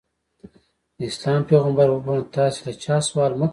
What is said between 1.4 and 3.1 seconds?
پیغمبر وفرمایل تاسې له چا